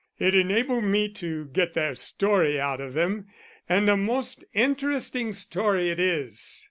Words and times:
"It 0.17 0.33
enabled 0.33 0.85
me 0.85 1.09
to 1.09 1.45
get 1.53 1.75
their 1.75 1.93
story 1.93 2.59
out 2.59 2.81
of 2.81 2.93
them, 2.95 3.27
and 3.69 3.87
a 3.87 3.95
most 3.95 4.43
interesting 4.51 5.31
story 5.31 5.91
it 5.91 5.99
is." 5.99 6.59